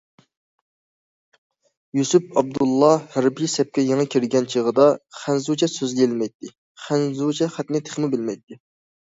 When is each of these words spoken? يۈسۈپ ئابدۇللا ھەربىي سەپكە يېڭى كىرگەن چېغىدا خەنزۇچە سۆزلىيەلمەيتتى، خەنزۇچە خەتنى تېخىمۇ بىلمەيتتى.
يۈسۈپ 1.99 2.33
ئابدۇللا 2.41 2.89
ھەربىي 3.17 3.51
سەپكە 3.57 3.85
يېڭى 3.91 4.07
كىرگەن 4.15 4.49
چېغىدا 4.55 4.89
خەنزۇچە 5.19 5.71
سۆزلىيەلمەيتتى، 5.75 6.53
خەنزۇچە 6.87 7.51
خەتنى 7.59 7.85
تېخىمۇ 7.91 8.13
بىلمەيتتى. 8.17 8.61